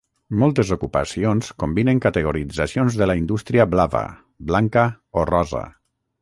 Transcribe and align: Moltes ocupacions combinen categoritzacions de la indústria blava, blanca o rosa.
Moltes 0.43 0.69
ocupacions 0.75 1.49
combinen 1.63 2.01
categoritzacions 2.05 2.97
de 3.03 3.09
la 3.11 3.17
indústria 3.21 3.67
blava, 3.75 4.03
blanca 4.53 4.87
o 5.23 5.29
rosa. 5.33 5.63